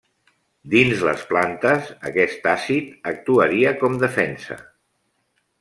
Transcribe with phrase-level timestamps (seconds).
[0.73, 4.63] Dins les plantes aquest àcid actuaria com defensa.